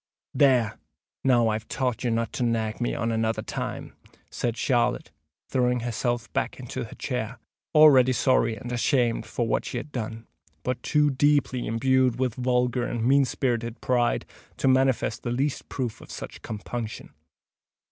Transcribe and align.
"There! 0.33 0.79
now 1.23 1.49
I've 1.49 1.67
taught 1.67 2.03
you 2.03 2.09
not 2.09 2.33
to 2.33 2.41
nag 2.43 2.81
me 2.81 2.95
on 2.95 3.11
another 3.11 3.43
time," 3.43 3.93
said 4.31 4.57
Charlotte, 4.57 5.11
throwing 5.47 5.81
herself 5.81 6.33
back 6.33 6.59
into 6.59 6.85
her 6.85 6.95
chair, 6.95 7.37
already 7.75 8.11
sorry 8.11 8.55
and 8.55 8.71
ashamed 8.71 9.27
for 9.27 9.47
what 9.47 9.63
she 9.63 9.77
had 9.77 9.91
done, 9.91 10.25
but 10.63 10.81
too 10.81 11.11
deeply 11.11 11.67
imbued 11.67 12.17
with 12.19 12.33
vulgar 12.33 12.83
and 12.83 13.05
mean 13.05 13.25
spirited 13.25 13.79
pride 13.79 14.25
to 14.57 14.67
manifest 14.67 15.21
the 15.21 15.29
least 15.29 15.69
proof 15.69 16.01
of 16.01 16.09
such 16.09 16.41
compunction. 16.41 17.13